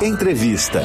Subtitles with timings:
[0.00, 0.82] Entrevista.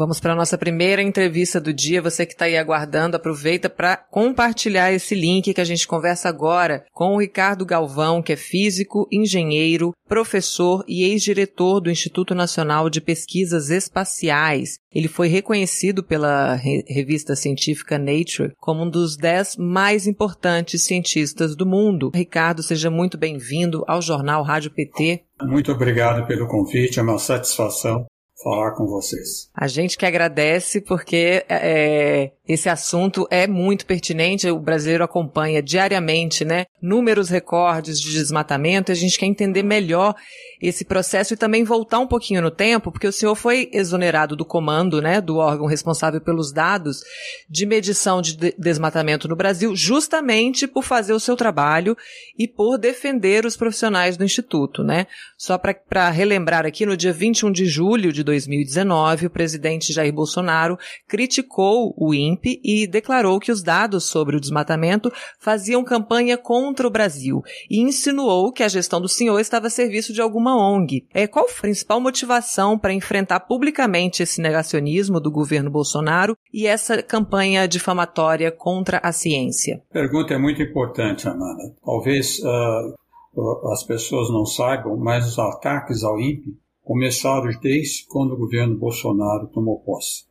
[0.00, 2.00] Vamos para a nossa primeira entrevista do dia.
[2.00, 6.86] Você que está aí aguardando, aproveita para compartilhar esse link que a gente conversa agora
[6.90, 12.98] com o Ricardo Galvão, que é físico, engenheiro, professor e ex-diretor do Instituto Nacional de
[12.98, 14.78] Pesquisas Espaciais.
[14.90, 21.54] Ele foi reconhecido pela re revista científica Nature como um dos dez mais importantes cientistas
[21.54, 22.10] do mundo.
[22.14, 25.24] Ricardo, seja muito bem-vindo ao jornal Rádio PT.
[25.42, 28.06] Muito obrigado pelo convite, é uma satisfação
[28.42, 29.50] falar com vocês.
[29.54, 36.44] A gente que agradece porque é, esse assunto é muito pertinente, o brasileiro acompanha diariamente,
[36.44, 36.64] né?
[36.82, 40.14] Números recordes de desmatamento, a gente quer entender melhor
[40.60, 44.44] esse processo e também voltar um pouquinho no tempo, porque o senhor foi exonerado do
[44.44, 47.02] comando, né, do órgão responsável pelos dados
[47.48, 51.96] de medição de desmatamento no Brasil, justamente por fazer o seu trabalho
[52.38, 55.06] e por defender os profissionais do Instituto, né?
[55.38, 60.78] Só para relembrar aqui, no dia 21 de julho de 2019, o presidente Jair Bolsonaro
[61.08, 66.90] criticou o INPE e declarou que os dados sobre o desmatamento faziam campanha contra o
[66.90, 71.06] Brasil e insinuou que a gestão do senhor estava a serviço de alguma ONG.
[71.12, 77.02] É, qual a principal motivação para enfrentar publicamente esse negacionismo do governo Bolsonaro e essa
[77.02, 79.82] campanha difamatória contra a ciência?
[79.92, 81.74] Pergunta é muito importante, Amanda.
[81.84, 86.56] Talvez uh, as pessoas não saibam, mas os ataques ao INPE
[86.90, 90.24] começaram desde quando o governo Bolsonaro tomou posse.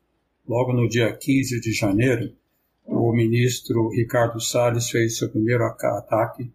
[0.46, 2.34] Logo no dia 15 de janeiro,
[2.86, 6.52] o ministro Ricardo Salles fez seu primeiro ataque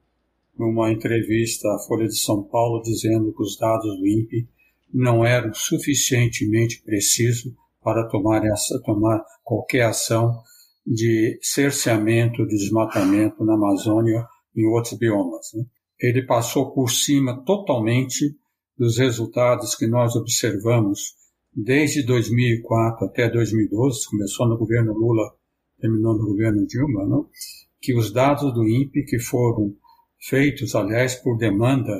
[0.58, 4.46] numa entrevista à Folha de São Paulo dizendo que os dados do INPE
[4.92, 10.38] não eram suficientemente precisos para tomar, essa, tomar qualquer ação
[10.86, 15.54] de cerceamento, de desmatamento na Amazônia e em outros biomas.
[15.54, 15.64] Né?
[15.98, 18.36] Ele passou por cima totalmente
[18.76, 21.14] dos resultados que nós observamos
[21.54, 25.32] desde 2004 até 2012, começou no governo Lula,
[25.80, 27.28] terminou no governo Dilma, não?
[27.80, 29.74] que os dados do INPE que foram
[30.18, 31.92] feitos, aliás, por demanda,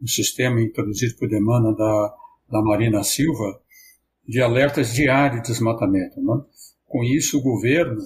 [0.00, 2.14] um sistema introduzido por demanda da,
[2.50, 3.60] da Marina Silva,
[4.26, 6.20] de alertas diários de desmatamento.
[6.20, 6.46] Não?
[6.86, 8.00] Com isso, o governo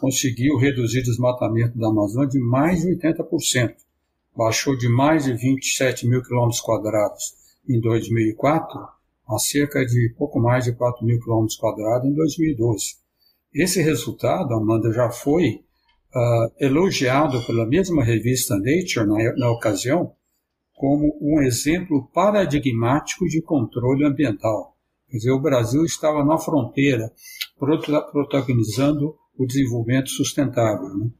[0.00, 3.74] conseguiu reduzir o desmatamento da Amazônia de mais de 80%.
[4.34, 8.96] Baixou de mais de 27 mil quilômetros quadrados em 2004
[9.28, 12.96] a cerca de pouco mais de 4 mil quilômetros quadrados em 2012.
[13.52, 15.64] Esse resultado, Amanda, já foi
[16.14, 20.12] uh, elogiado pela mesma revista Nature na, na ocasião
[20.74, 24.76] como um exemplo paradigmático de controle ambiental.
[25.08, 27.10] Quer dizer, o Brasil estava na fronteira
[28.12, 30.88] protagonizando o desenvolvimento sustentável.
[30.96, 31.10] Né?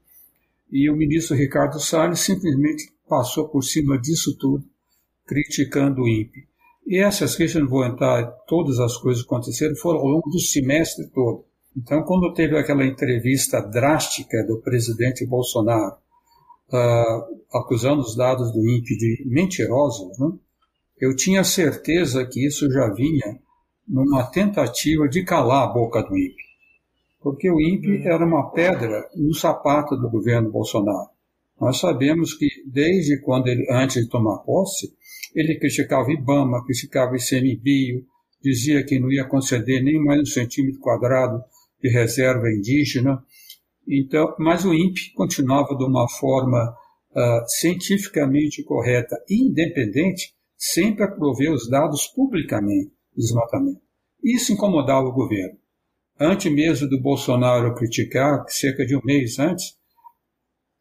[0.71, 4.65] E o ministro Ricardo Salles simplesmente passou por cima disso tudo
[5.27, 6.47] criticando o INPE.
[6.87, 10.39] E essas queixas, não vou entrar todas as coisas que aconteceram, foram ao longo do
[10.39, 11.45] semestre todo.
[11.77, 15.97] Então, quando teve aquela entrevista drástica do presidente Bolsonaro,
[16.73, 20.33] uh, acusando os dados do INPE de mentirosos, né,
[20.99, 23.39] eu tinha certeza que isso já vinha
[23.87, 26.47] numa tentativa de calar a boca do INPE.
[27.21, 28.09] Porque o INPE uhum.
[28.09, 31.11] era uma pedra no sapato do governo Bolsonaro.
[31.61, 34.95] Nós sabemos que desde quando ele, antes de tomar posse,
[35.37, 38.07] ele criticava IBAMA, criticava o ICMBio,
[38.43, 41.45] dizia que não ia conceder nem mais um centímetro quadrado
[41.83, 43.23] de reserva indígena.
[43.87, 46.75] Então, mas o INPE continuava de uma forma
[47.11, 53.83] uh, cientificamente correta e independente, sempre a prover os dados publicamente do desmatamento.
[54.25, 55.59] Isso incomodava o governo.
[56.19, 59.77] Antes mesmo do Bolsonaro criticar, cerca de um mês antes,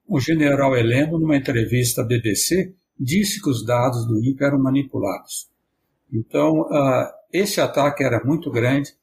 [0.08, 5.50] o general Heleno, numa entrevista à BBC, disse que os dados do INPE eram manipulados.
[6.12, 8.94] Então, uh, esse ataque era muito grande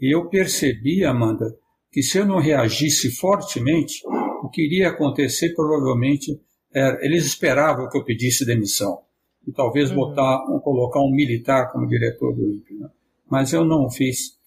[0.00, 1.54] e eu percebi, Amanda,
[1.92, 4.02] que se eu não reagisse fortemente,
[4.42, 6.40] o que iria acontecer provavelmente
[6.72, 9.02] era, eles esperavam que eu pedisse demissão
[9.46, 9.96] e talvez uhum.
[9.96, 12.74] botar, colocar um militar como diretor do INPE.
[12.74, 12.88] Né?
[13.30, 14.38] Mas eu não fiz.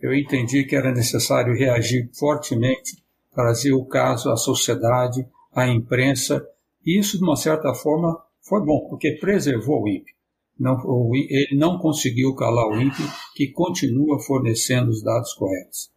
[0.00, 3.02] Eu entendi que era necessário reagir fortemente,
[3.34, 6.46] trazer o caso à sociedade, à imprensa.
[6.84, 8.16] E isso, de uma certa forma,
[8.48, 10.14] foi bom, porque preservou o INPE.
[10.58, 13.02] Não, o, ele não conseguiu calar o INPE,
[13.34, 15.90] que continua fornecendo os dados corretos.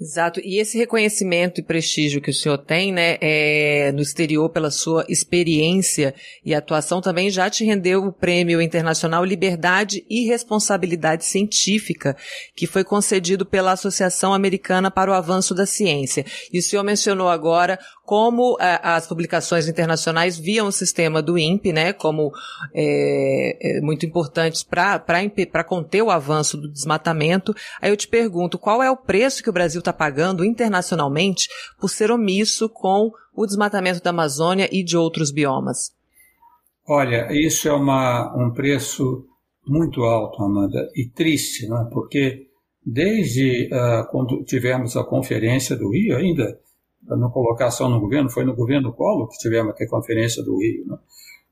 [0.00, 0.40] Exato.
[0.44, 5.04] E esse reconhecimento e prestígio que o senhor tem, né, é, no exterior pela sua
[5.08, 12.16] experiência e atuação também já te rendeu o prêmio internacional Liberdade e Responsabilidade Científica,
[12.54, 16.24] que foi concedido pela Associação Americana para o Avanço da Ciência.
[16.52, 17.76] E o senhor mencionou agora
[18.08, 22.32] como é, as publicações internacionais viam o sistema do INPE, né, como
[22.72, 27.54] é, é, muito importantes para conter o avanço do desmatamento.
[27.82, 31.90] Aí eu te pergunto, qual é o preço que o Brasil está pagando internacionalmente por
[31.90, 35.92] ser omisso com o desmatamento da Amazônia e de outros biomas?
[36.88, 39.26] Olha, isso é uma, um preço
[39.66, 41.86] muito alto, Amanda, e triste, né?
[41.92, 42.46] porque
[42.82, 46.58] desde uh, quando tivemos a conferência do Rio, ainda
[47.02, 50.86] na colocação no governo, foi no governo Collor que tivemos a conferência do Rio.
[50.86, 50.98] Né?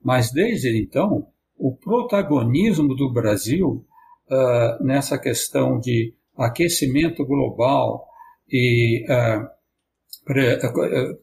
[0.03, 1.27] Mas desde então,
[1.59, 3.85] o protagonismo do Brasil
[4.31, 8.07] uh, nessa questão de aquecimento global
[8.49, 9.57] e uh,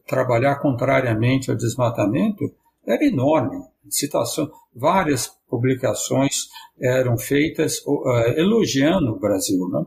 [0.06, 2.44] trabalhar contrariamente ao desmatamento
[2.86, 3.62] era enorme.
[3.88, 6.48] Citação, várias publicações
[6.80, 9.68] eram feitas uh, elogiando o Brasil.
[9.68, 9.86] Né?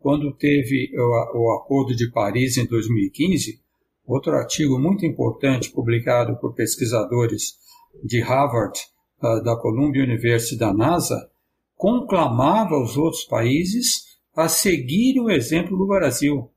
[0.00, 3.61] Quando teve o, o Acordo de Paris em 2015,
[4.12, 7.54] Outro artigo muito importante publicado por pesquisadores
[8.04, 8.78] de Harvard,
[9.22, 11.30] uh, da Columbia University da NASA,
[11.74, 16.50] conclamava os outros países a seguirem o exemplo do Brasil,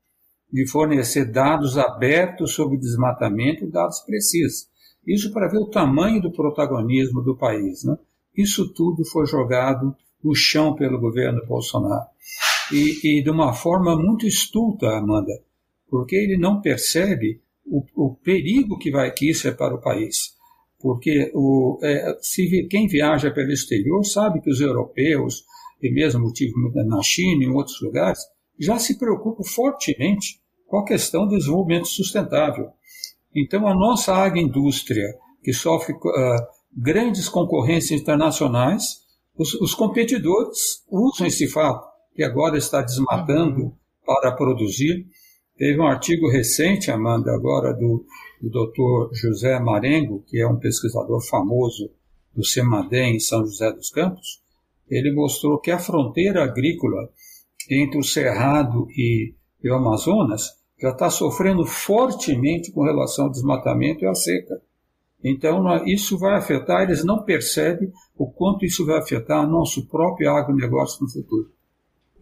[0.52, 4.68] de fornecer dados abertos sobre desmatamento e dados precisos.
[5.06, 7.84] Isso para ver o tamanho do protagonismo do país.
[7.84, 7.96] Né?
[8.36, 12.04] Isso tudo foi jogado no chão pelo governo Bolsonaro.
[12.70, 15.32] E, e de uma forma muito estulta, Amanda,
[15.88, 20.34] porque ele não percebe o, o perigo que, vai, que isso é para o país.
[20.78, 25.44] Porque o, é, se, quem viaja pelo exterior sabe que os europeus,
[25.82, 26.32] e mesmo
[26.86, 28.20] na China e em outros lugares,
[28.58, 32.70] já se preocupam fortemente com a questão do desenvolvimento sustentável.
[33.34, 35.06] Então, a nossa agroindústria,
[35.42, 36.46] que sofre uh,
[36.76, 39.04] grandes concorrências internacionais,
[39.36, 45.06] os, os, competidores usam esse fato, que agora está desmatando para produzir,
[45.56, 48.04] Teve um artigo recente, Amanda, agora do,
[48.42, 49.14] do Dr.
[49.14, 51.90] José Marengo, que é um pesquisador famoso
[52.34, 54.42] do CEMADEM em São José dos Campos.
[54.88, 57.08] Ele mostrou que a fronteira agrícola
[57.70, 64.04] entre o Cerrado e, e o Amazonas já está sofrendo fortemente com relação ao desmatamento
[64.04, 64.60] e à seca.
[65.24, 71.02] Então, isso vai afetar, eles não percebem o quanto isso vai afetar nosso próprio agronegócio
[71.02, 71.50] no futuro.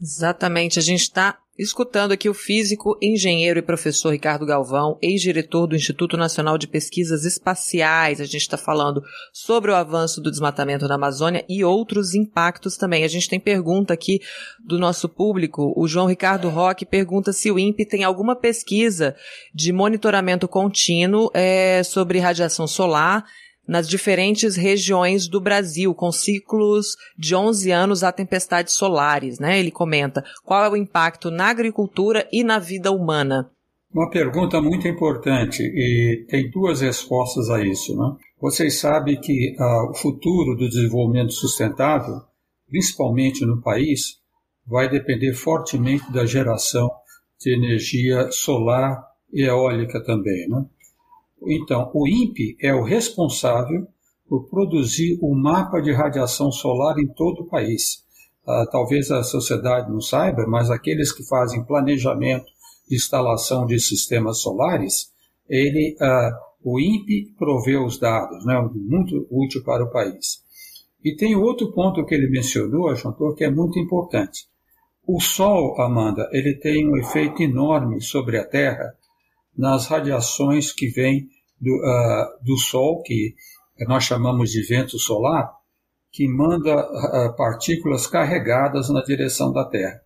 [0.00, 0.78] Exatamente.
[0.78, 6.16] A gente está escutando aqui o físico, engenheiro e professor Ricardo Galvão, ex-diretor do Instituto
[6.16, 8.20] Nacional de Pesquisas Espaciais.
[8.20, 9.02] A gente está falando
[9.32, 13.04] sobre o avanço do desmatamento na Amazônia e outros impactos também.
[13.04, 14.20] A gente tem pergunta aqui
[14.64, 15.72] do nosso público.
[15.76, 19.14] O João Ricardo Roque pergunta se o INPE tem alguma pesquisa
[19.54, 23.24] de monitoramento contínuo é, sobre radiação solar
[23.66, 29.58] nas diferentes regiões do Brasil, com ciclos de 11 anos a tempestades solares, né?
[29.58, 33.50] Ele comenta qual é o impacto na agricultura e na vida humana.
[33.93, 38.16] Uma pergunta muito importante e tem duas respostas a isso, né?
[38.40, 42.20] Vocês sabem que uh, o futuro do desenvolvimento sustentável,
[42.69, 44.19] principalmente no país,
[44.66, 46.90] vai depender fortemente da geração
[47.40, 49.00] de energia solar
[49.32, 50.64] e eólica também, né?
[51.49, 53.87] Então, o INPE é o responsável
[54.29, 58.05] por produzir o um mapa de radiação solar em todo o país.
[58.46, 62.46] Uh, talvez a sociedade não saiba, mas aqueles que fazem planejamento
[62.88, 65.12] de instalação de sistemas solares,
[65.49, 70.43] ele, uh, o INPE provê os dados, né, muito útil para o país.
[71.05, 74.47] E tem outro ponto que ele mencionou, Jantor, que é muito importante.
[75.07, 78.95] O Sol, Amanda, ele tem um efeito enorme sobre a Terra
[79.57, 81.28] nas radiações que vêm
[81.64, 83.35] do, uh, do Sol, que
[83.80, 85.50] nós chamamos de vento solar,
[86.12, 90.00] que manda uh, partículas carregadas na direção da Terra.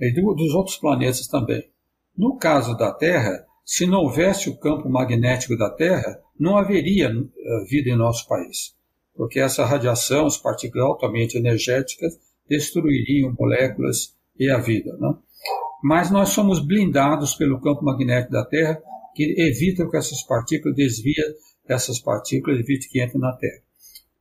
[0.00, 1.70] E do, dos outros planetas também.
[2.16, 7.66] No caso da Terra, se não houvesse o campo magnético da Terra, não haveria uh,
[7.68, 8.74] vida em nosso país,
[9.14, 12.18] porque essa radiação, as partículas altamente energéticas,
[12.48, 14.96] destruiriam moléculas e a vida.
[14.98, 15.14] Né?
[15.84, 18.82] Mas nós somos blindados pelo campo magnético da Terra
[19.14, 21.24] que evita que essas partículas desvia
[21.68, 23.62] essas partículas evite que entrem na Terra.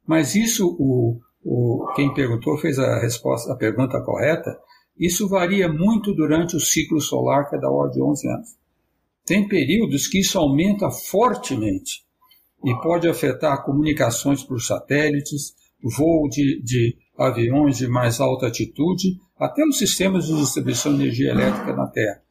[0.06, 4.58] Mas isso, o, o, quem perguntou fez a resposta, a pergunta correta,
[4.98, 8.50] isso varia muito durante o ciclo solar, que é da ordem de 11 anos.
[9.26, 12.04] Tem períodos que isso aumenta fortemente
[12.64, 19.64] e pode afetar comunicações por satélites, voo de, de aviões de mais alta altitude, até
[19.64, 22.22] os sistemas de distribuição de energia elétrica na Terra.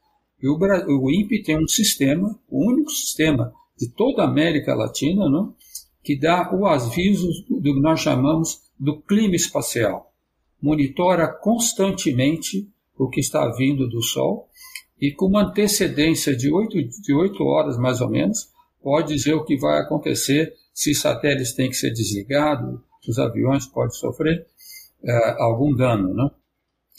[0.43, 5.29] E o, o INPE tem um sistema, o único sistema de toda a América Latina,
[5.29, 5.55] não?
[6.03, 10.13] que dá o aviso do que nós chamamos do clima espacial.
[10.61, 14.49] Monitora constantemente o que está vindo do Sol
[15.01, 18.51] e com uma antecedência de oito de horas mais ou menos,
[18.83, 23.95] pode dizer o que vai acontecer, se satélites têm que ser desligados, os aviões podem
[23.95, 24.47] sofrer
[25.03, 26.13] uh, algum dano.
[26.15, 26.31] Né?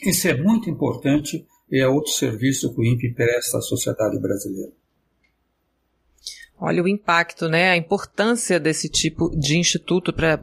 [0.03, 4.71] Isso é muito importante é outro serviço que o INPE presta à sociedade brasileira.
[6.59, 7.69] Olha o impacto, né?
[7.71, 10.37] A importância desse tipo de instituto para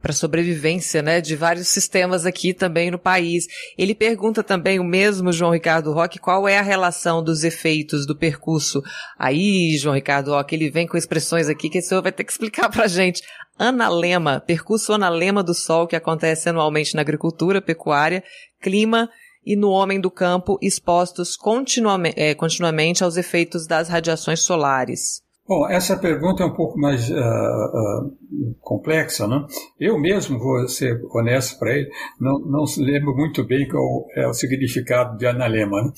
[0.00, 3.46] para sobrevivência, né, de vários sistemas aqui também no país.
[3.76, 8.16] Ele pergunta também o mesmo João Ricardo Roque, qual é a relação dos efeitos do
[8.16, 8.82] percurso.
[9.18, 12.32] Aí, João Ricardo Roque, ele vem com expressões aqui que o senhor vai ter que
[12.32, 13.22] explicar para gente.
[13.58, 18.24] Analema, percurso analema do sol que acontece anualmente na agricultura, pecuária,
[18.58, 19.10] clima
[19.44, 25.22] e no homem do campo expostos continuamente, é, continuamente aos efeitos das radiações solares?
[25.50, 29.44] Bom, essa pergunta é um pouco mais uh, uh, complexa, né?
[29.80, 34.32] Eu mesmo vou ser honesto para ele, não, não lembro muito bem qual é o
[34.32, 35.90] significado de analema, né?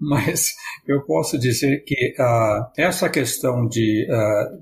[0.00, 0.54] mas
[0.86, 4.06] eu posso dizer que uh, essa questão de,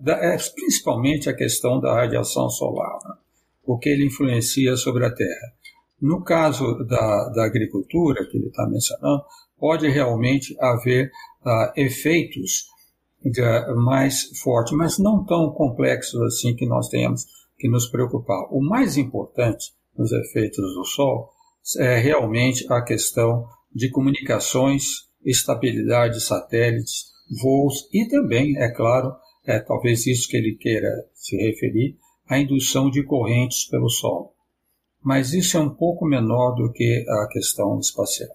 [0.00, 3.16] da, é principalmente a questão da radiação solar, né?
[3.66, 5.52] o que ele influencia sobre a Terra.
[6.00, 9.24] No caso da, da agricultura, que ele está mencionando,
[9.58, 11.10] pode realmente haver
[11.44, 12.66] uh, efeitos
[13.24, 17.26] uh, mais fortes, mas não tão complexos assim que nós tenhamos
[17.58, 18.46] que nos preocupar.
[18.52, 21.30] O mais importante nos efeitos do Sol
[21.78, 27.06] é realmente a questão de comunicações, estabilidade de satélites,
[27.42, 29.12] voos e também, é claro,
[29.44, 31.96] é talvez isso que ele queira se referir,
[32.28, 34.34] a indução de correntes pelo Sol
[35.08, 38.28] mas isso é um pouco menor do que a questão espacial.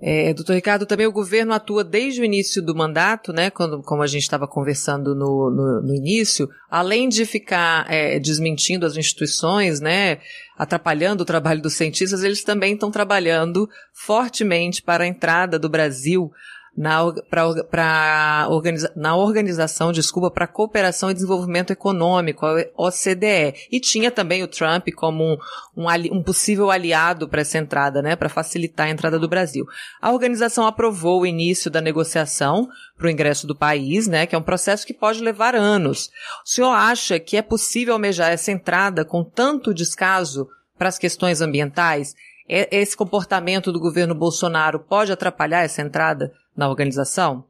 [0.00, 4.02] É, doutor Ricardo, também o governo atua desde o início do mandato, né, quando, como
[4.02, 9.80] a gente estava conversando no, no, no, início, além de ficar é, desmentindo as instituições,
[9.80, 10.18] né,
[10.56, 16.30] atrapalhando o trabalho dos cientistas, eles também estão trabalhando fortemente para a entrada do Brasil
[16.76, 23.54] na, pra, pra organiza, na organização, desculpa, para cooperação e desenvolvimento econômico, a OCDE.
[23.72, 25.38] E tinha também o Trump como um,
[25.76, 29.64] um, um possível aliado para essa entrada, né, para facilitar a entrada do Brasil.
[30.02, 32.68] A organização aprovou o início da negociação
[32.98, 36.10] para o ingresso do país, né, que é um processo que pode levar anos.
[36.44, 40.46] O senhor acha que é possível almejar essa entrada com tanto descaso
[40.78, 42.14] para as questões ambientais?
[42.48, 47.44] Esse comportamento do governo Bolsonaro pode atrapalhar essa entrada na organização?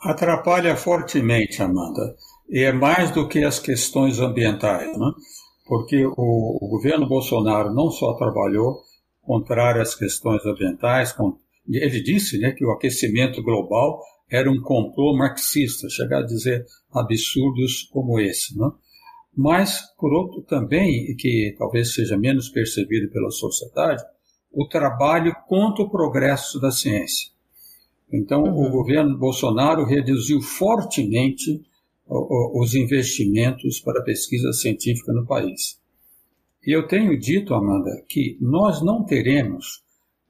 [0.00, 2.14] Atrapalha fortemente, Amanda.
[2.48, 5.10] E é mais do que as questões ambientais, né?
[5.66, 8.80] porque o, o governo Bolsonaro não só trabalhou
[9.20, 11.14] contrário às questões ambientais,
[11.70, 14.00] ele disse né, que o aquecimento global
[14.30, 18.58] era um complô marxista, chegar a dizer absurdos como esse.
[18.58, 18.70] Né?
[19.36, 24.02] Mas, por outro, também, que talvez seja menos percebido pela sociedade,
[24.50, 27.30] o trabalho contra o progresso da ciência.
[28.12, 28.66] Então, uhum.
[28.66, 31.62] o governo Bolsonaro reduziu fortemente
[32.08, 35.78] os investimentos para a pesquisa científica no país.
[36.66, 39.82] E eu tenho dito, Amanda, que nós não teremos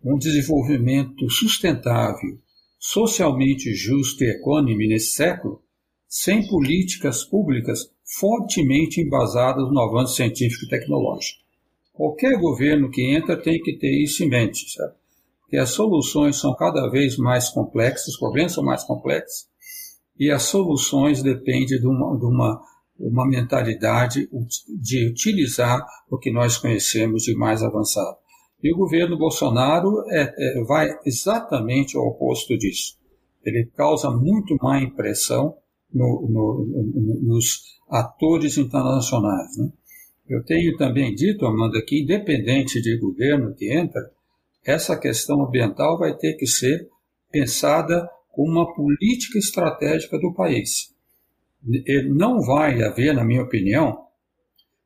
[0.05, 2.39] um desenvolvimento sustentável,
[2.79, 5.63] socialmente justo e econômico nesse século
[6.09, 11.43] sem políticas públicas fortemente embasadas no avanço científico e tecnológico.
[11.93, 14.98] Qualquer governo que entra tem que ter isso em mente, certo?
[15.49, 19.47] Que as soluções são cada vez mais complexas, os problemas são mais complexos,
[20.19, 22.61] e as soluções dependem de uma, de uma,
[22.99, 24.29] uma mentalidade
[24.69, 28.17] de utilizar o que nós conhecemos de mais avançado.
[28.63, 32.99] E o governo Bolsonaro é, é, vai exatamente ao oposto disso.
[33.45, 35.55] Ele causa muito má impressão
[35.95, 39.57] no, no, no, nos atores internacionais.
[39.57, 39.71] Né?
[40.29, 44.11] Eu tenho também dito, Amanda, que independente de governo que entra,
[44.69, 46.91] essa questão ambiental vai ter que ser
[47.33, 50.95] pensada como uma política estratégica do país.
[52.15, 54.05] Não vai haver, na minha opinião,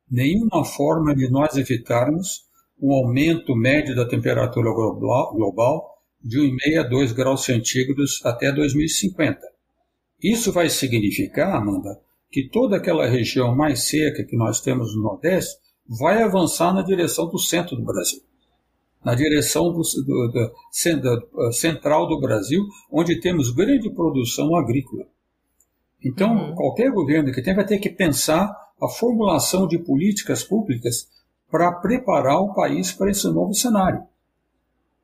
[0.08, 2.44] nenhuma forma de nós evitarmos
[2.80, 9.40] um aumento médio da temperatura global de 1,5 a 2 graus centígrados até 2050.
[10.22, 15.56] Isso vai significar, Amanda, que toda aquela região mais seca que nós temos no Nordeste
[15.88, 18.22] vai avançar na direção do centro do Brasil
[19.04, 25.04] na direção do, do, do, uh, central do Brasil, onde temos grande produção agrícola.
[26.04, 26.54] Então, uhum.
[26.54, 31.08] qualquer governo que tem vai ter que pensar a formulação de políticas públicas
[31.50, 34.02] para preparar o país para esse novo cenário.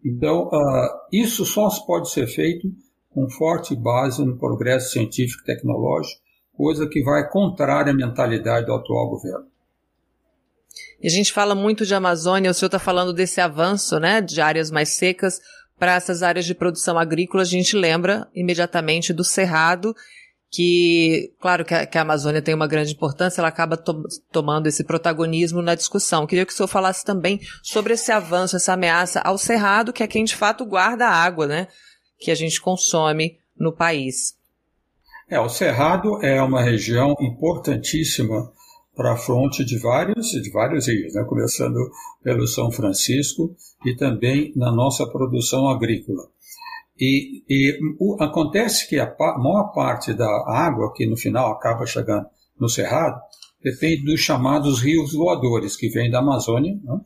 [0.05, 2.69] Então, uh, isso só pode ser feito
[3.11, 6.21] com forte base no progresso científico e tecnológico,
[6.57, 9.48] coisa que vai contrária à mentalidade do atual governo.
[11.01, 14.41] E a gente fala muito de Amazônia, o senhor está falando desse avanço, né, de
[14.41, 15.41] áreas mais secas
[15.79, 17.43] para essas áreas de produção agrícola.
[17.43, 19.95] A gente lembra imediatamente do Cerrado,
[20.51, 24.03] que, claro que a, que a, Amazônia tem uma grande importância, ela acaba to
[24.33, 26.27] tomando esse protagonismo na discussão.
[26.27, 30.07] Queria que o senhor falasse também sobre esse avanço, essa ameaça ao cerrado, que é
[30.07, 31.69] quem de fato guarda a água, né,
[32.19, 34.37] que a gente consome no país.
[35.31, 38.51] É, o cerrado é uma região importantíssima
[38.99, 41.23] para a fronte de vários, de vários rios, né?
[41.23, 41.79] começando
[42.21, 43.55] pelo São Francisco
[43.87, 46.25] e também na nossa produção agrícola.
[46.99, 49.07] E, e o, acontece que a,
[49.39, 52.27] maior parte da água que no final acaba chegando
[52.59, 53.21] no Cerrado
[53.63, 57.01] depende dos chamados rios voadores, que vêm da Amazônia, né?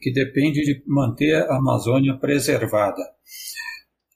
[0.00, 3.02] que depende de manter a Amazônia preservada.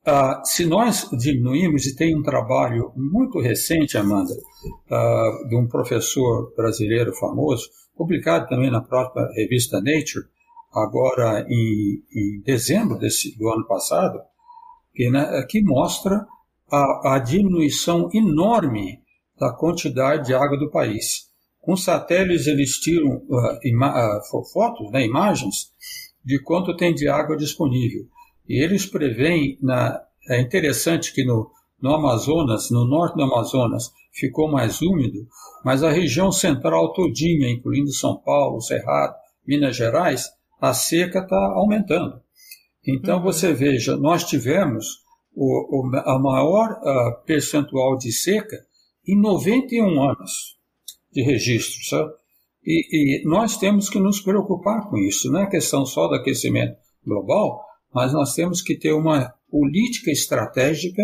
[0.07, 6.55] Uh, se nós diminuirmos, e tem um trabalho muito recente, Amanda, uh, de um professor
[6.57, 10.25] brasileiro famoso, publicado também na própria revista Nature,
[10.73, 14.19] agora em, em dezembro desse, do ano passado,
[14.95, 16.27] que, né, que mostra
[16.71, 19.03] a, a, diminuição enorme
[19.39, 21.29] da quantidade de água do país.
[21.61, 25.73] Com satélites, eles tiram uh, fotos, né, imagens,
[26.25, 28.07] de quanto tem de água disponível.
[28.51, 34.51] E eles preveem, na, é interessante que no, no Amazonas, no norte do Amazonas, ficou
[34.51, 35.25] mais úmido,
[35.65, 39.15] mas a região central todinha, incluindo São Paulo, Cerrado,
[39.47, 40.29] Minas Gerais,
[40.61, 42.21] a seca está aumentando.
[42.85, 43.23] Então uhum.
[43.23, 44.99] você veja, nós tivemos
[45.33, 48.57] o, o a maior uh, percentual de seca
[49.07, 50.59] em 91 anos
[51.13, 52.13] de registro, sabe?
[52.65, 55.31] E, e, nós temos que nos preocupar com isso.
[55.31, 56.77] Não é questão só do aquecimento
[57.07, 61.03] global, mas nós temos que ter uma política estratégica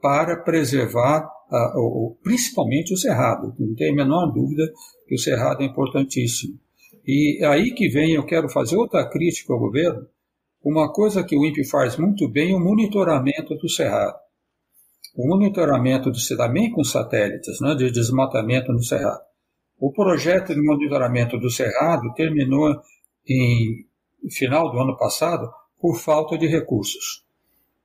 [0.00, 1.28] para preservar
[1.76, 3.54] o, principalmente o cerrado.
[3.58, 4.70] Não tem a menor dúvida
[5.06, 6.58] que o cerrado é importantíssimo.
[7.06, 10.06] E aí que vem, eu quero fazer outra crítica ao governo.
[10.62, 14.18] Uma coisa que o INPE faz muito bem é o monitoramento do cerrado.
[15.16, 19.22] O monitoramento do também com satélites, né, de desmatamento no cerrado.
[19.78, 22.74] O projeto de monitoramento do cerrado terminou
[23.28, 23.86] em
[24.30, 25.48] final do ano passado
[25.86, 27.24] por falta de recursos.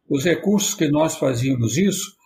[0.09, 2.17] Os recursos que nós fazíamos isso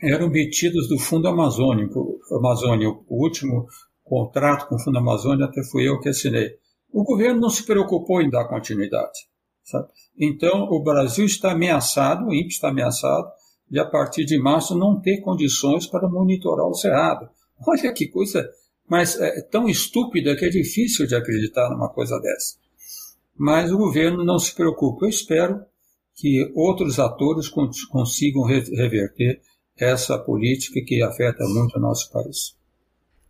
[0.00, 2.88] eram obtidos do Fundo Amazônico, Amazônia.
[2.88, 3.66] O último
[4.02, 6.52] contrato com o Fundo Amazônia até fui eu que assinei.
[6.90, 9.28] O governo não se preocupou em dar continuidade.
[9.62, 9.88] Sabe?
[10.18, 13.28] Então, o Brasil está ameaçado, o INPE está ameaçado,
[13.70, 17.28] de a partir de março não ter condições para monitorar o Cerrado.
[17.66, 18.48] Olha que coisa,
[18.88, 22.56] mas é tão estúpida que é difícil de acreditar numa coisa dessa
[23.38, 25.06] mas o governo não se preocupa.
[25.06, 25.60] Eu espero
[26.16, 29.40] que outros atores consigam reverter
[29.78, 32.58] essa política que afeta muito o nosso país.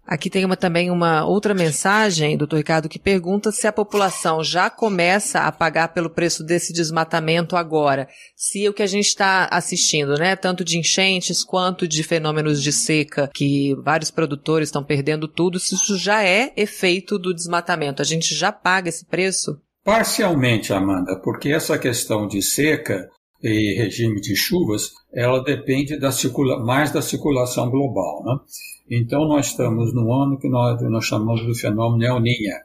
[0.09, 4.71] Aqui tem uma, também uma outra mensagem, doutor Ricardo, que pergunta se a população já
[4.71, 8.09] começa a pagar pelo preço desse desmatamento agora.
[8.35, 12.73] Se o que a gente está assistindo, né, tanto de enchentes quanto de fenômenos de
[12.73, 18.01] seca, que vários produtores estão perdendo tudo, se isso já é efeito do desmatamento.
[18.01, 19.61] A gente já paga esse preço?
[19.89, 23.09] Parcialmente, Amanda, porque essa questão de seca
[23.43, 28.23] e regime de chuvas, ela depende da circula mais da circulação global.
[28.23, 28.99] Né?
[28.99, 32.59] Então, nós estamos no ano que nós, nós chamamos do fenômeno El Niña,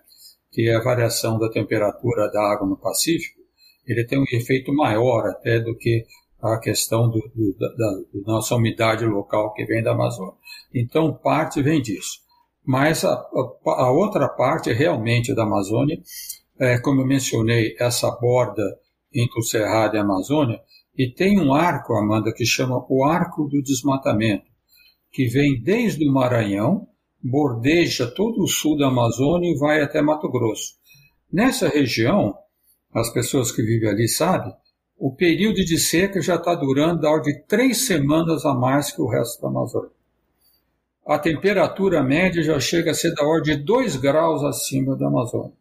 [0.52, 3.40] que é a variação da temperatura da água no Pacífico.
[3.88, 6.06] Ele tem um efeito maior até do que
[6.42, 10.36] a questão do, do, da, da, nossa umidade local que vem da Amazônia.
[10.76, 12.20] Então, parte vem disso.
[12.66, 16.02] Mas a, a outra parte realmente da Amazônia
[16.60, 18.64] é, como eu mencionei, essa borda
[19.14, 20.60] entre o Cerrado e a Amazônia,
[20.98, 24.46] e tem um arco, Amanda, que chama o Arco do Desmatamento,
[25.12, 26.88] que vem desde o Maranhão,
[27.24, 30.76] bordeja todo o sul da Amazônia e vai até Mato Grosso.
[31.32, 32.36] Nessa região,
[32.94, 34.54] as pessoas que vivem ali sabem,
[34.98, 39.08] o período de seca já está durando ordem de três semanas a mais que o
[39.08, 39.92] resto da Amazônia.
[41.06, 45.52] A temperatura média já chega a ser da ordem de 2 graus acima da Amazônia.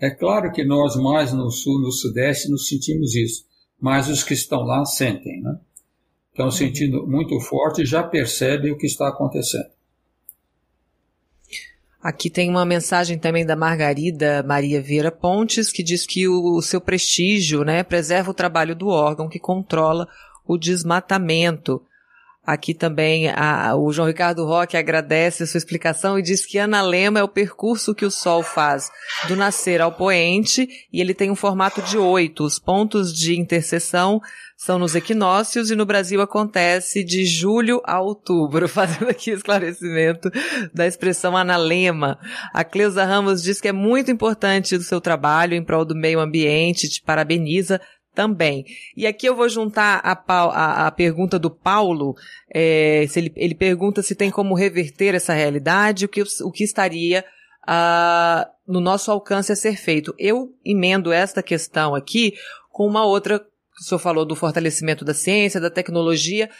[0.00, 3.44] É claro que nós mais no sul, no sudeste, nos sentimos isso,
[3.80, 5.58] mas os que estão lá sentem, né?
[6.30, 6.52] Estão uhum.
[6.52, 9.70] sentindo muito forte e já percebem o que está acontecendo.
[12.00, 16.62] Aqui tem uma mensagem também da Margarida Maria Vieira Pontes, que diz que o, o
[16.62, 20.06] seu prestígio né, preserva o trabalho do órgão que controla
[20.46, 21.82] o desmatamento.
[22.48, 26.80] Aqui também a, o João Ricardo Roque agradece a sua explicação e diz que Ana
[26.80, 28.88] Lema é o percurso que o Sol faz
[29.28, 32.42] do nascer ao poente e ele tem um formato de oito.
[32.42, 34.18] Os pontos de interseção
[34.56, 40.30] são nos equinócios e no Brasil acontece de julho a outubro, fazendo aqui esclarecimento
[40.72, 42.18] da expressão analema.
[42.54, 46.18] A Cleusa Ramos diz que é muito importante o seu trabalho em prol do meio
[46.18, 47.78] ambiente, te parabeniza
[48.18, 48.64] também.
[48.96, 52.16] E aqui eu vou juntar a, a, a pergunta do Paulo,
[52.52, 56.64] é, se ele, ele pergunta se tem como reverter essa realidade, o que, o que
[56.64, 57.24] estaria
[57.62, 60.12] uh, no nosso alcance a ser feito.
[60.18, 62.34] Eu emendo esta questão aqui
[62.72, 66.50] com uma outra, que o senhor falou do fortalecimento da ciência, da tecnologia,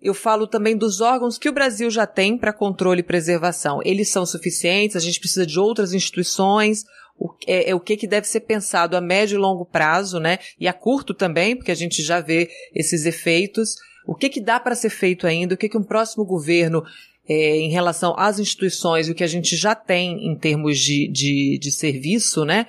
[0.00, 3.80] eu falo também dos órgãos que o Brasil já tem para controle e preservação.
[3.82, 4.96] Eles são suficientes?
[4.96, 6.84] A gente precisa de outras instituições?
[7.18, 10.38] O, é, é, o que, que deve ser pensado a médio e longo prazo, né?
[10.60, 13.76] E a curto também, porque a gente já vê esses efeitos.
[14.06, 15.54] O que, que dá para ser feito ainda?
[15.54, 16.84] O que, que um próximo governo,
[17.26, 21.10] é, em relação às instituições e o que a gente já tem em termos de,
[21.10, 22.66] de, de serviço, né?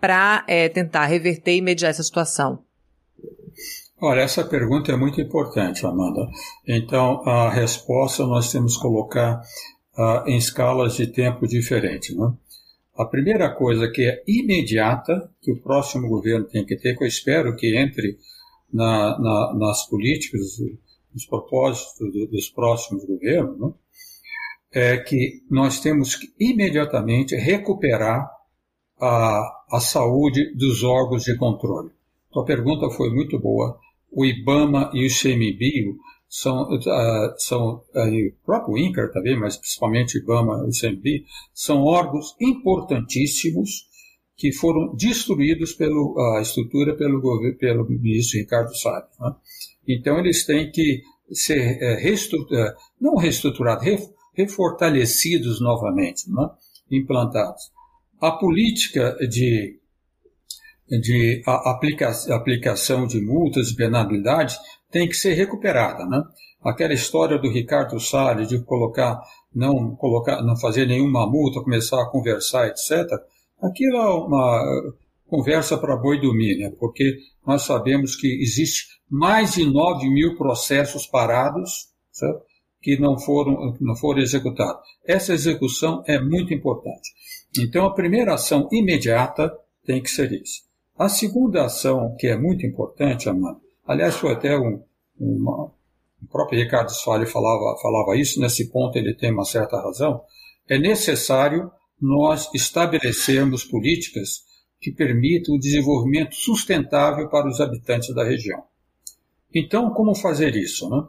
[0.00, 2.64] Para é, tentar reverter e mediar essa situação?
[4.02, 6.26] Olha, essa pergunta é muito importante, Amanda.
[6.66, 9.42] Então, a resposta nós temos que colocar
[9.94, 12.16] uh, em escalas de tempo diferentes.
[12.16, 12.32] Né?
[12.96, 17.08] A primeira coisa que é imediata, que o próximo governo tem que ter, que eu
[17.08, 18.16] espero que entre
[18.72, 20.40] na, na, nas políticas,
[21.12, 23.70] nos propósitos do, dos próximos governos, né?
[24.72, 28.30] é que nós temos que imediatamente recuperar
[28.98, 31.90] a, a saúde dos órgãos de controle.
[32.30, 33.78] Então, a pergunta foi muito boa
[34.12, 35.96] o IBAMA e o CMBio
[36.28, 41.82] são, uh, são uh, o próprio INCAR também, mas principalmente IBAMA e o CMBio, são
[41.82, 43.88] órgãos importantíssimos
[44.36, 47.20] que foram destruídos pela uh, estrutura pelo,
[47.58, 49.10] pelo ministro Ricardo Salles.
[49.18, 49.34] Né?
[49.88, 54.02] Então, eles têm que ser uh, reestrutura, não reestruturados, ref,
[54.34, 56.48] refortalecidos novamente, né?
[56.90, 57.70] implantados.
[58.20, 59.79] A política de
[60.98, 64.58] de aplica aplicação de multas e penalidades
[64.90, 66.22] tem que ser recuperada, né?
[66.62, 69.20] Aquela história do Ricardo Salles de colocar,
[69.54, 73.06] não colocar, não fazer nenhuma multa, começar a conversar, etc.
[73.62, 74.92] Aquilo é uma
[75.26, 76.72] conversa para boi dormir, né?
[76.78, 82.50] Porque nós sabemos que existe mais de 9 mil processos parados, certo?
[82.82, 84.80] que não foram, não foram executados.
[85.06, 87.10] Essa execução é muito importante.
[87.58, 89.52] Então, a primeira ação imediata
[89.84, 90.69] tem que ser isso.
[90.98, 94.82] A segunda ação, que é muito importante, Amanda, aliás, foi até um,
[95.20, 100.22] o próprio Ricardo Soares falava, falava isso, nesse ponto ele tem uma certa razão,
[100.68, 104.44] é necessário nós estabelecermos políticas
[104.80, 108.62] que permitam o desenvolvimento sustentável para os habitantes da região.
[109.54, 110.88] Então, como fazer isso?
[110.88, 111.02] Né?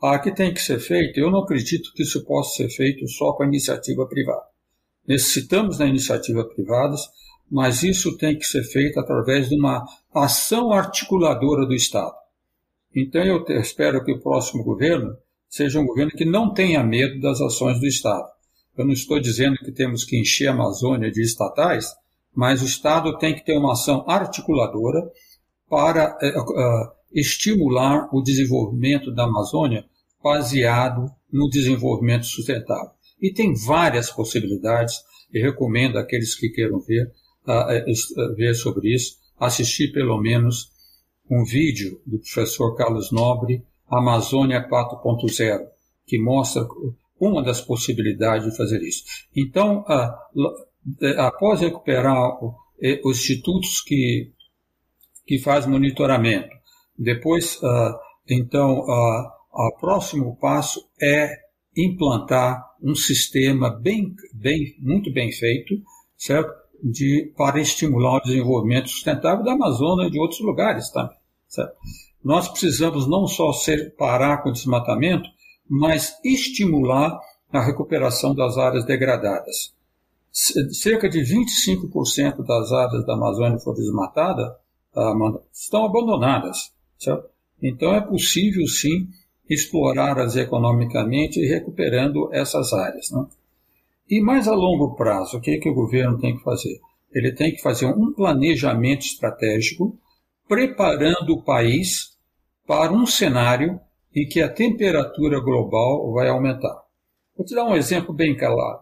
[0.00, 3.32] Ah, que tem que ser feito, eu não acredito que isso possa ser feito só
[3.32, 4.46] com a iniciativa privada.
[5.06, 6.94] Necessitamos da iniciativa privada,
[7.50, 9.84] mas isso tem que ser feito através de uma
[10.14, 12.14] ação articuladora do Estado.
[12.94, 15.16] Então eu espero que o próximo governo
[15.48, 18.28] seja um governo que não tenha medo das ações do Estado.
[18.76, 21.86] Eu não estou dizendo que temos que encher a Amazônia de estatais,
[22.34, 25.00] mas o Estado tem que ter uma ação articuladora
[25.68, 29.84] para uh, estimular o desenvolvimento da Amazônia
[30.22, 32.90] baseado no desenvolvimento sustentável.
[33.20, 37.10] E tem várias possibilidades, e recomendo àqueles que queiram ver
[38.36, 40.70] ver sobre isso, assistir pelo menos
[41.30, 45.66] um vídeo do professor Carlos Nobre, Amazônia 4.0,
[46.06, 46.66] que mostra
[47.20, 49.04] uma das possibilidades de fazer isso.
[49.34, 49.84] Então,
[51.18, 52.38] após recuperar
[53.04, 54.32] os institutos que,
[55.26, 56.56] que fazem monitoramento,
[56.98, 57.58] depois,
[58.28, 58.80] então,
[59.52, 61.30] o próximo passo é
[61.76, 65.74] implantar um sistema bem, bem, muito bem feito,
[66.16, 66.52] certo?
[66.82, 71.16] De, para estimular o desenvolvimento sustentável da Amazônia e de outros lugares também.
[71.48, 71.74] Certo?
[72.22, 75.28] Nós precisamos não só ser, parar com o desmatamento,
[75.68, 77.18] mas estimular
[77.52, 79.74] a recuperação das áreas degradadas.
[80.30, 84.52] Cerca de 25% das áreas da Amazônia foram desmatadas
[85.52, 86.72] estão abandonadas.
[86.98, 87.28] Certo?
[87.62, 89.08] Então é possível sim
[89.48, 93.10] explorá-las economicamente e recuperando essas áreas.
[93.10, 93.26] Né?
[94.10, 96.80] E mais a longo prazo, o que, é que o governo tem que fazer?
[97.12, 99.98] Ele tem que fazer um planejamento estratégico,
[100.46, 102.16] preparando o país
[102.66, 103.78] para um cenário
[104.14, 106.82] em que a temperatura global vai aumentar.
[107.36, 108.80] Vou te dar um exemplo bem claro.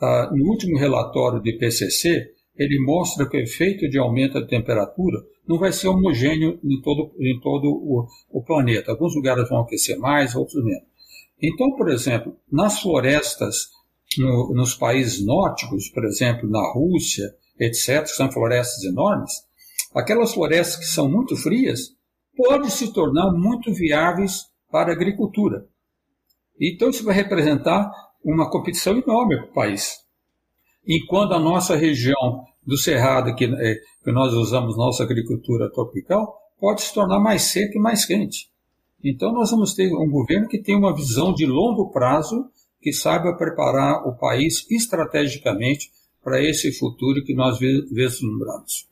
[0.00, 5.18] Ah, no último relatório do IPCC, ele mostra que o efeito de aumento da temperatura
[5.48, 8.90] não vai ser homogêneo em todo, em todo o, o planeta.
[8.90, 10.84] Alguns lugares vão aquecer mais, outros menos.
[11.40, 13.68] Então, por exemplo, nas florestas
[14.18, 17.24] no, nos países nórdicos, por exemplo, na Rússia,
[17.58, 19.32] etc., que são florestas enormes,
[19.94, 21.94] aquelas florestas que são muito frias
[22.36, 25.66] podem se tornar muito viáveis para a agricultura.
[26.60, 27.90] Então, isso vai representar
[28.24, 29.98] uma competição enorme para o país.
[30.86, 36.82] Enquanto a nossa região do Cerrado, que, é, que nós usamos nossa agricultura tropical, pode
[36.82, 38.50] se tornar mais seca e mais quente.
[39.04, 42.50] Então, nós vamos ter um governo que tem uma visão de longo prazo,
[42.86, 45.90] que saiba preparar o país estrategicamente
[46.22, 48.86] para esse futuro que nós vislumbramos.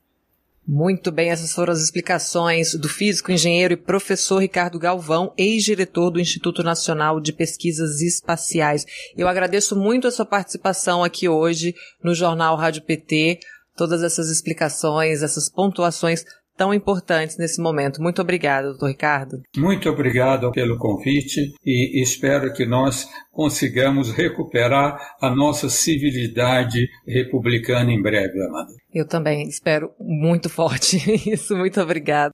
[0.66, 6.18] Muito bem, essas foram as explicações do físico, engenheiro e professor Ricardo Galvão, ex-diretor do
[6.18, 8.84] Instituto Nacional de Pesquisas Espaciais.
[9.16, 13.38] Eu agradeço muito a sua participação aqui hoje no Jornal Rádio PT,
[13.76, 16.24] todas essas explicações, essas pontuações
[16.56, 18.02] tão importantes nesse momento.
[18.02, 19.42] Muito obrigado, doutor Ricardo.
[19.56, 28.00] Muito obrigado pelo convite e espero que nós consigamos recuperar a nossa civilidade republicana em
[28.00, 28.72] breve, Amanda.
[28.92, 30.98] Eu também espero muito forte
[31.30, 31.56] isso.
[31.56, 32.32] Muito obrigado.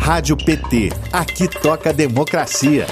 [0.00, 0.90] Rádio PT.
[1.12, 2.86] Aqui toca democracia.